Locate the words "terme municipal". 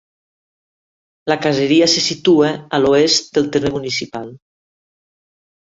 3.59-4.35